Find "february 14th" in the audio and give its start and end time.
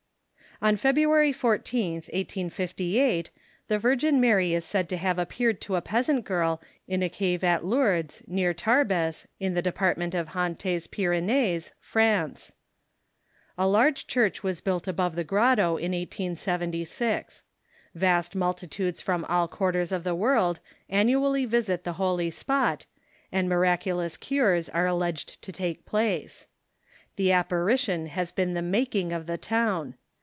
0.75-2.05